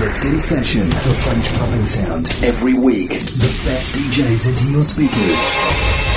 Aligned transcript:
Lift 0.00 0.40
Session, 0.40 0.88
the 0.88 1.18
French 1.24 1.52
pumping 1.54 1.84
sound. 1.84 2.28
Every 2.44 2.74
week, 2.74 3.10
the 3.10 3.62
best 3.64 3.96
DJs 3.96 4.48
into 4.48 4.70
your 4.70 4.84
speakers. 4.84 6.07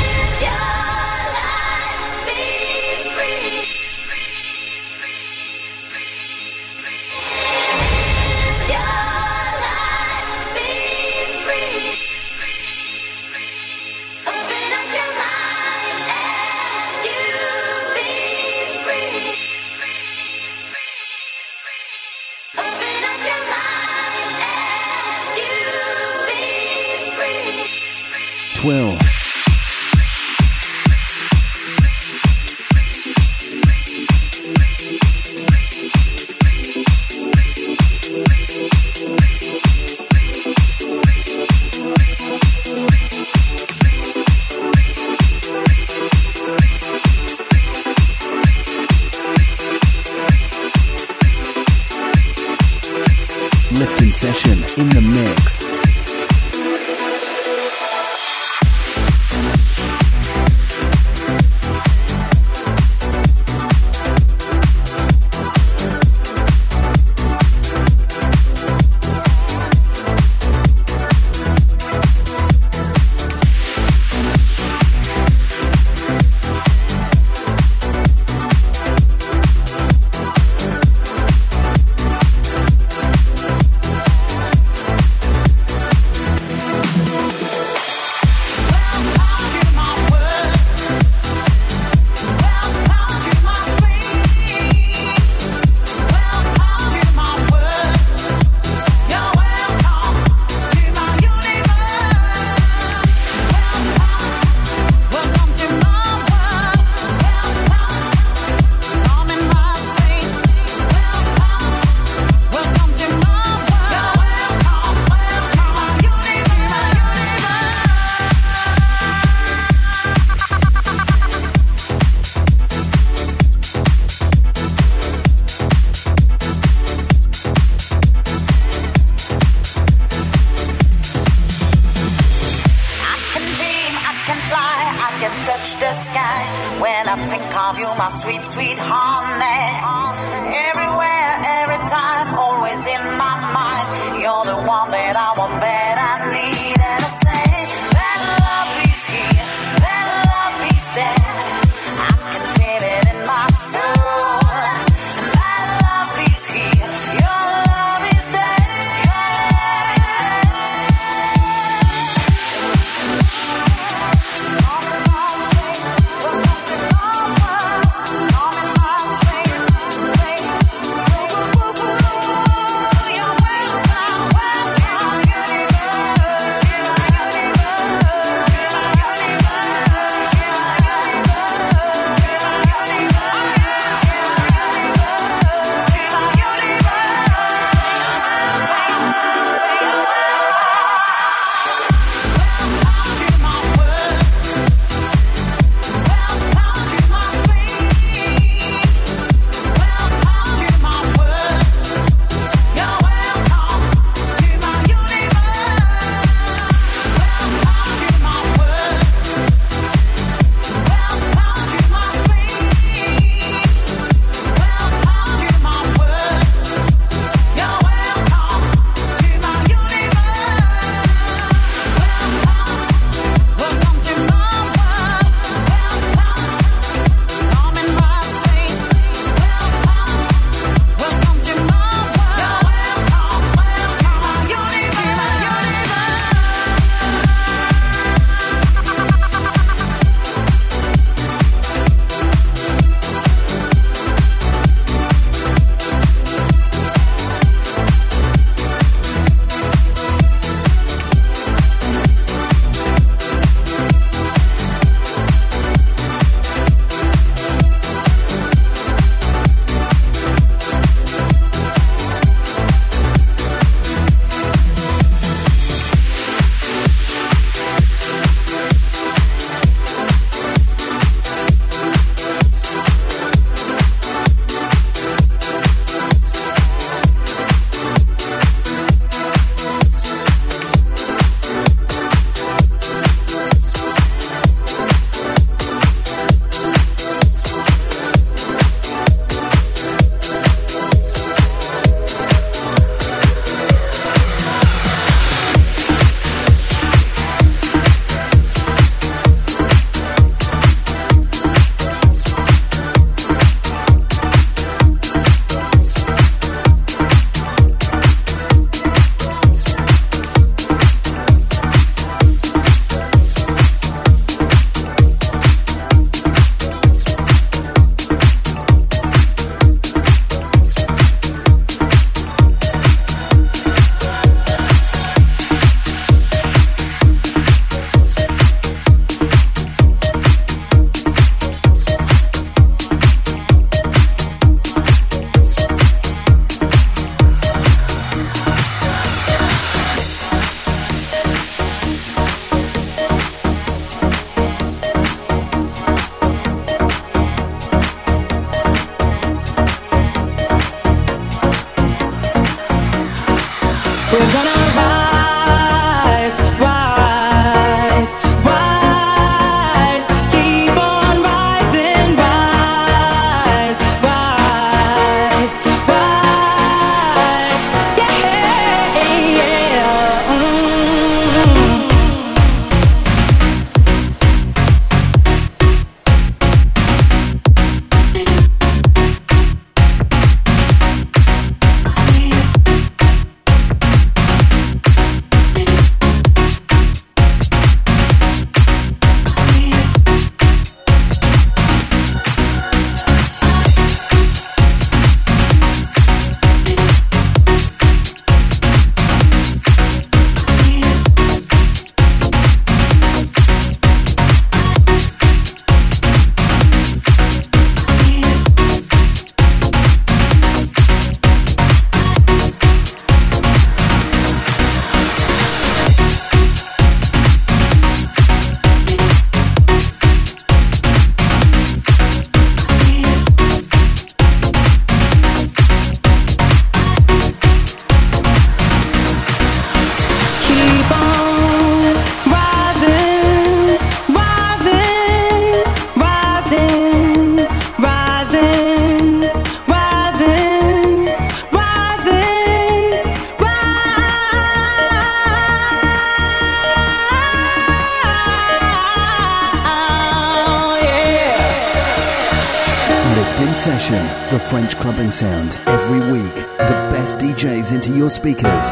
Sound 455.11 455.59
every 455.67 455.99
week. 456.11 456.35
The 456.57 456.77
best 456.91 457.17
DJs 457.17 457.73
into 457.73 457.91
your 457.91 458.09
speakers. 458.09 458.67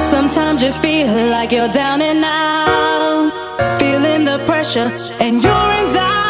Sometimes 0.00 0.62
you 0.62 0.72
feel 0.84 1.12
like 1.30 1.52
you're 1.52 1.72
down 1.72 2.00
and 2.00 2.24
out, 2.24 3.78
feeling 3.80 4.24
the 4.24 4.38
pressure, 4.46 4.90
and 5.20 5.42
you're 5.42 5.70
in 5.80 5.94
doubt 5.94 6.29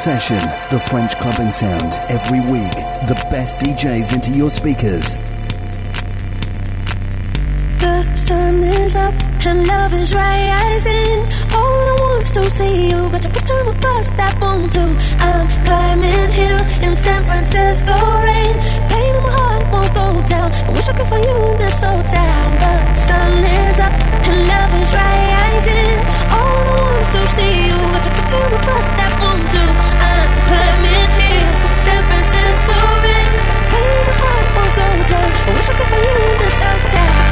Session, 0.00 0.40
the 0.70 0.80
French 0.88 1.14
clubbing 1.18 1.52
sound. 1.52 1.92
Every 2.08 2.40
week, 2.40 2.72
the 3.04 3.14
best 3.28 3.58
DJs 3.58 4.14
into 4.14 4.30
your 4.30 4.50
speakers. 4.50 5.18
The 7.76 8.16
sun 8.16 8.64
is 8.64 8.96
up 8.96 9.12
and 9.44 9.66
love 9.66 9.92
is 9.92 10.14
rising. 10.14 11.20
All 11.52 11.84
I 11.92 11.96
want 12.00 12.22
is 12.22 12.30
to 12.30 12.48
see 12.48 12.88
you. 12.88 13.10
Got 13.12 13.24
your 13.24 13.34
picture 13.34 13.52
on 13.52 13.66
the 13.66 13.78
bus, 13.82 14.08
that 14.16 14.32
phone 14.40 14.70
too. 14.70 14.88
I'm 15.20 15.44
climbing 15.68 16.30
hills 16.32 16.66
in 16.80 16.96
San 16.96 17.22
Francisco 17.24 17.92
rain. 18.24 18.56
Pain 18.88 19.14
in 19.14 19.22
my 19.22 19.32
heart 19.36 19.62
won't 19.70 19.92
go 19.92 20.26
down. 20.26 20.50
I 20.50 20.72
wish 20.72 20.88
I 20.88 20.96
could 20.96 21.08
find 21.12 21.26
you 21.26 21.36
in 21.52 21.58
this 21.58 21.82
old 21.82 22.06
town. 22.08 22.48
The 22.56 22.94
sun 22.94 23.44
is 23.44 23.78
up 23.80 23.89
love 24.32 24.72
is 24.82 24.92
rising. 24.94 25.98
All 26.30 26.98
to 27.14 27.20
see 27.34 27.66
you. 27.68 27.78
On 28.30 28.48
the 28.48 28.60
bus, 28.62 28.86
that 28.94 29.10
phone 29.18 29.42
too. 29.50 29.70
I'm 29.98 30.30
climbing 30.46 31.10
hills, 31.18 31.58
my 32.70 32.78
heart 34.22 34.46
won't 34.54 34.74
go 34.78 34.86
down. 35.10 35.30
I 35.34 35.50
wish 35.56 35.68
I 35.68 35.74
could 35.74 35.88
find 35.90 36.04
you 36.06 36.30
in 36.30 36.38
this 36.38 36.58
old 36.62 37.29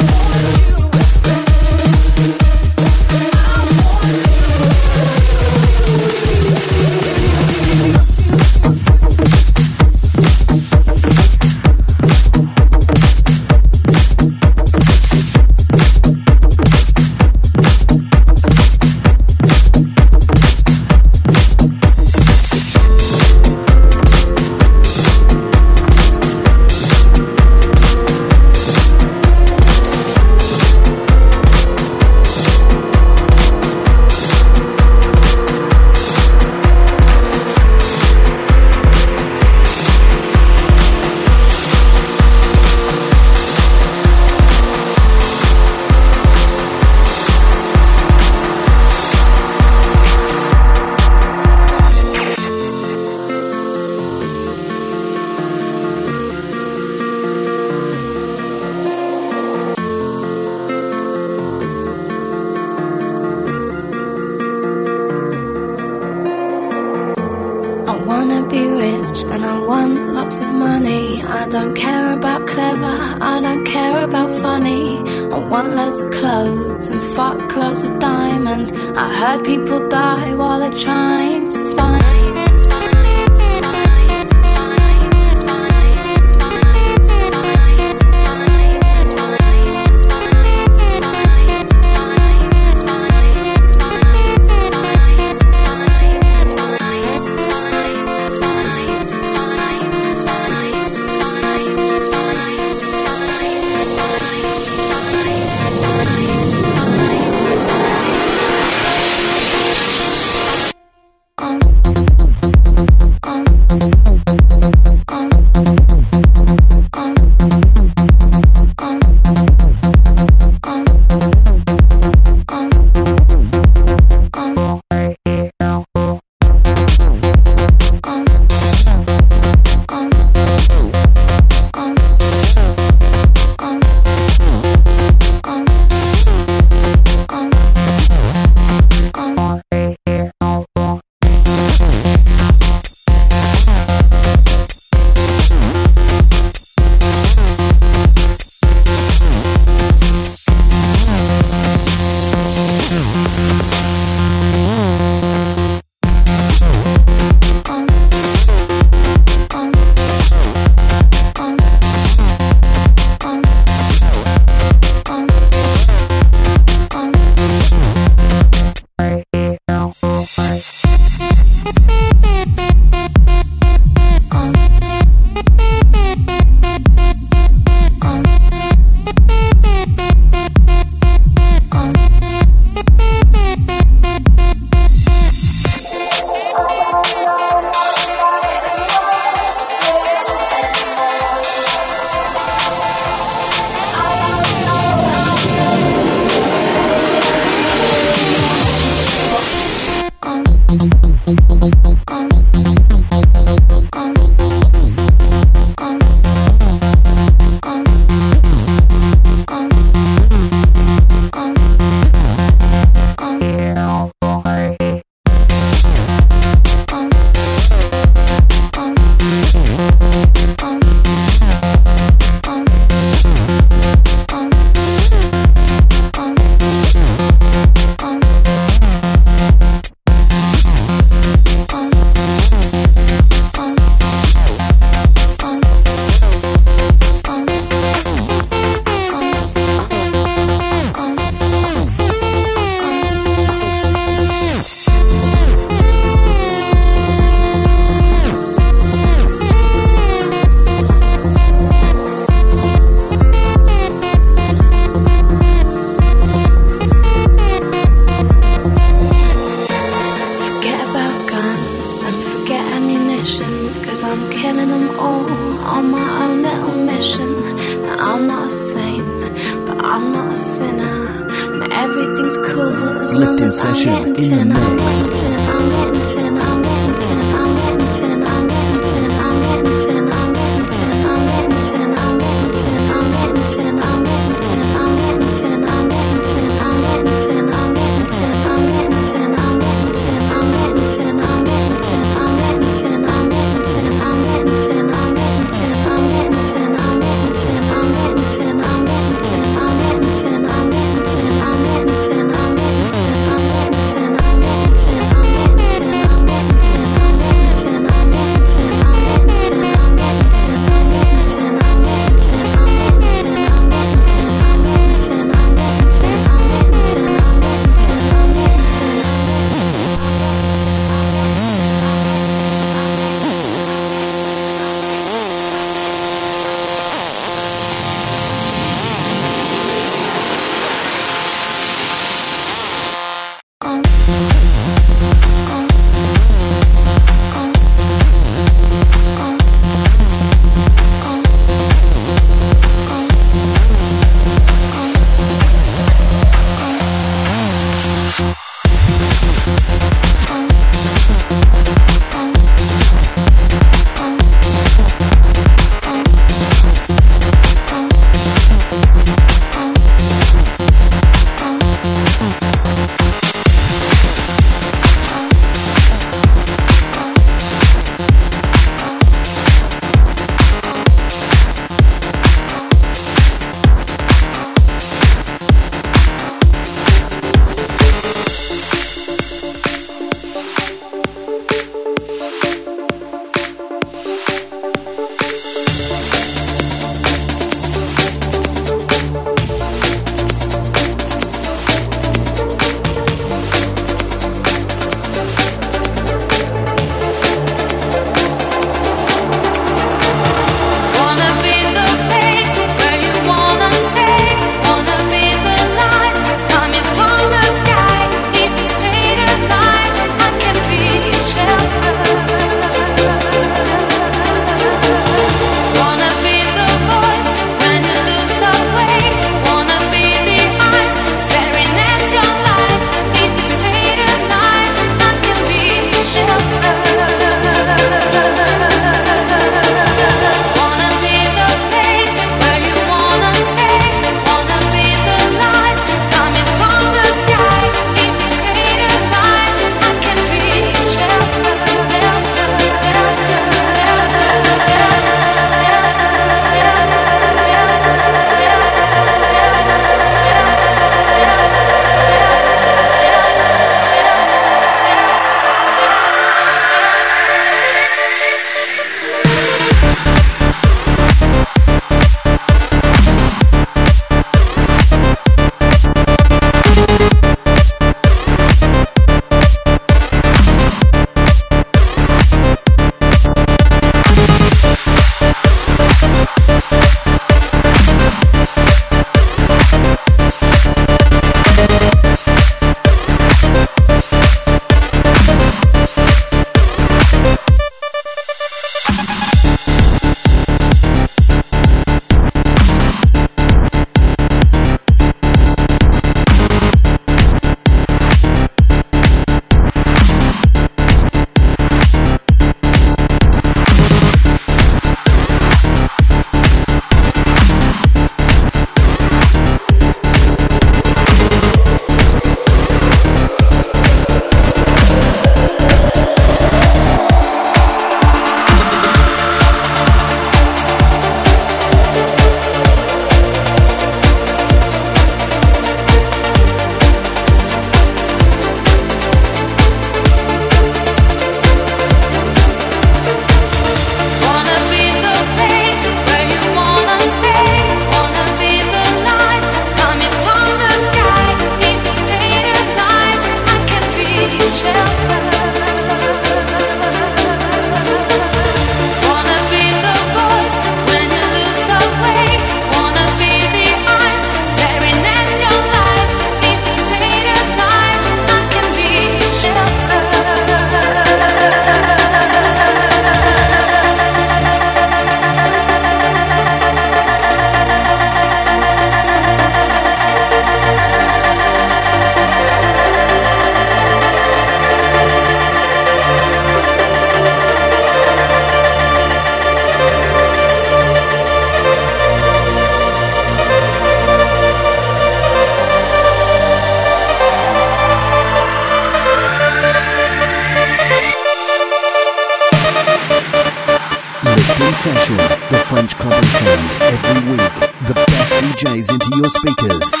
your 599.21 599.29
speakers. 599.29 600.00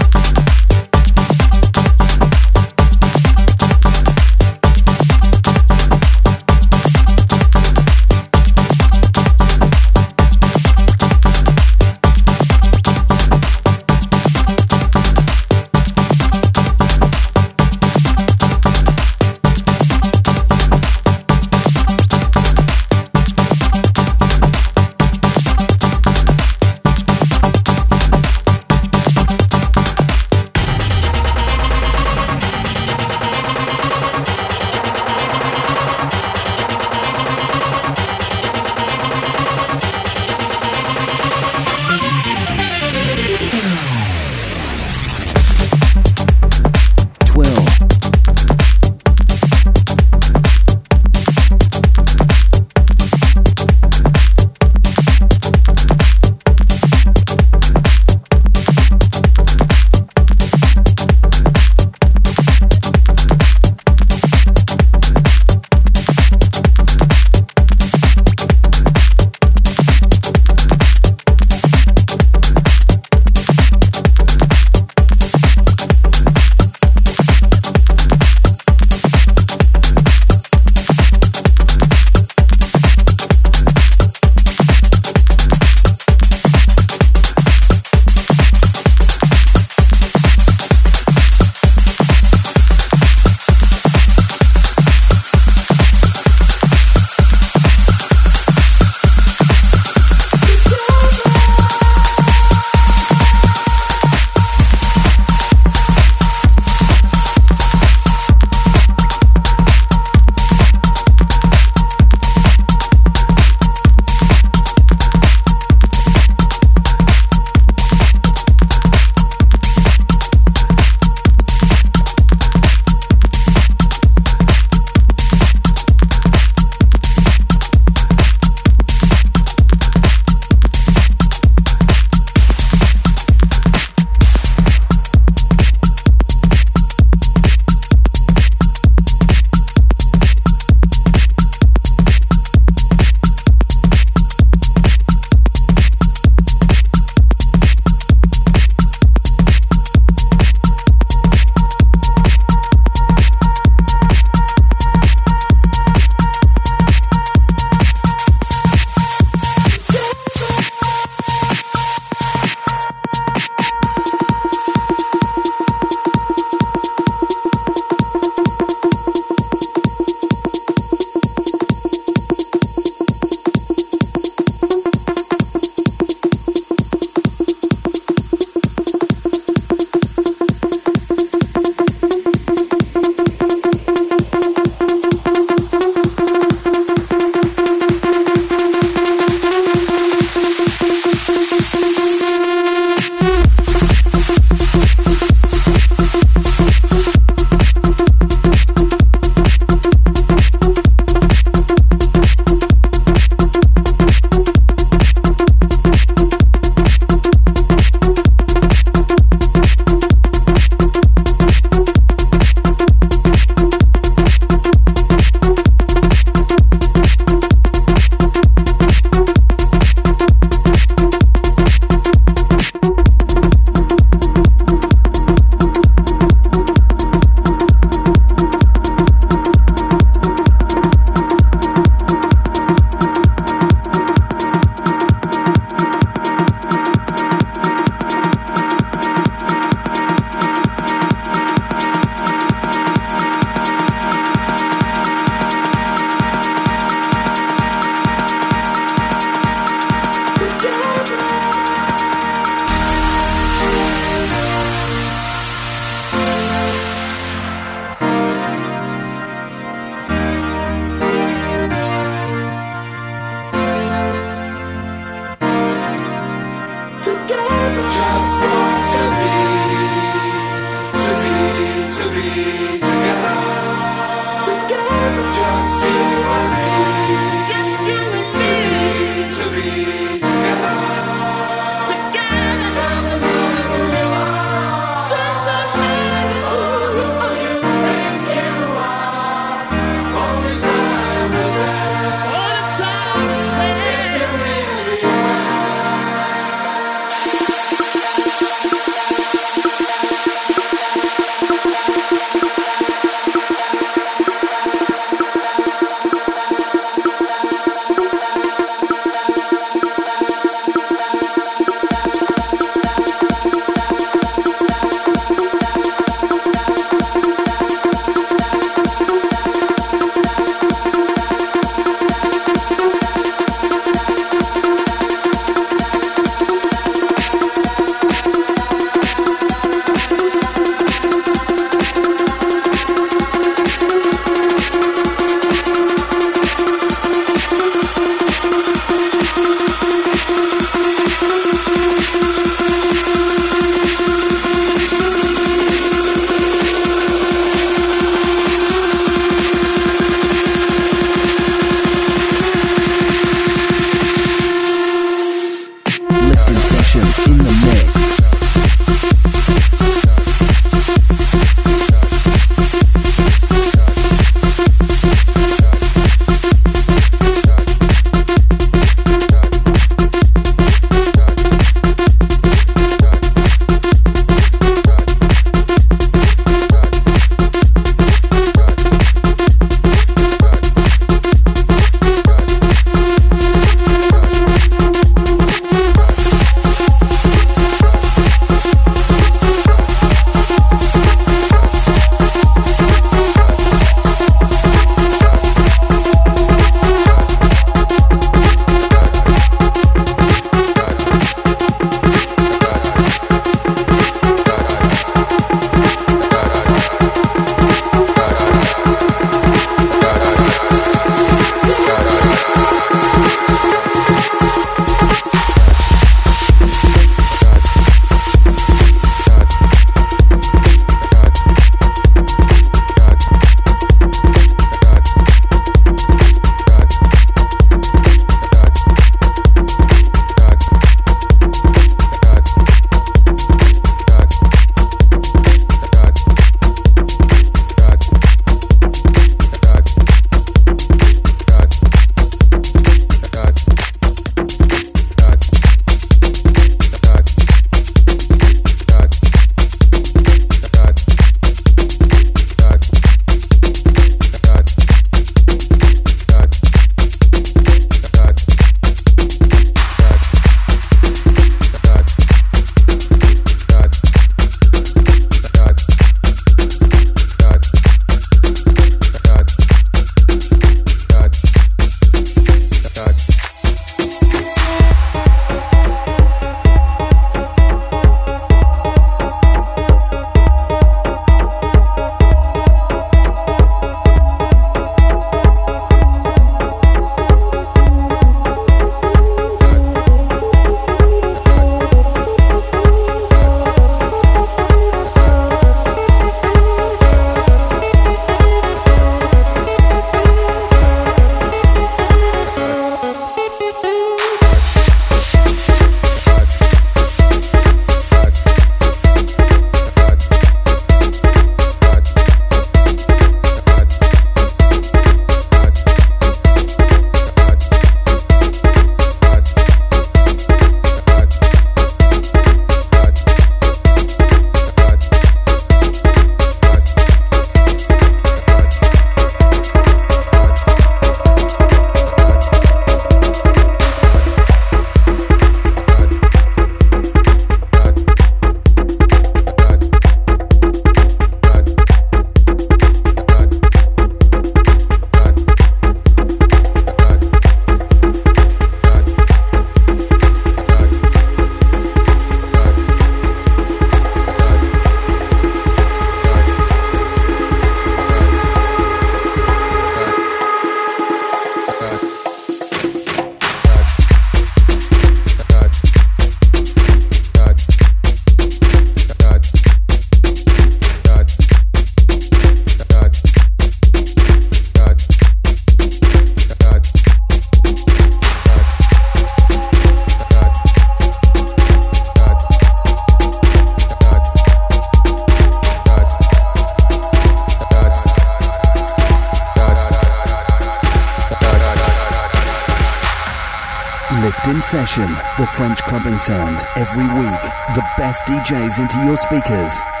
French 595.61 595.83
clubbing 595.83 596.17
sound. 596.17 596.65
Every 596.75 597.03
week, 597.03 597.41
the 597.75 597.85
best 597.95 598.23
DJs 598.23 598.79
into 598.79 598.97
your 599.05 599.15
speakers. 599.15 600.00